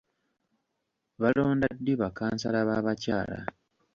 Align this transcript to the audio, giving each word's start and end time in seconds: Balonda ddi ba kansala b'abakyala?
Balonda 1.21 1.67
ddi 1.77 1.93
ba 1.99 2.07
kansala 2.17 2.59
b'abakyala? 2.67 3.39